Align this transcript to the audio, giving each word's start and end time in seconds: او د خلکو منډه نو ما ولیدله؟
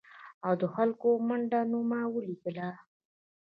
او 0.45 0.53
د 0.61 0.63
خلکو 0.75 1.07
منډه 1.27 1.61
نو 1.71 1.79
ما 1.91 2.01
ولیدله؟ 2.15 2.69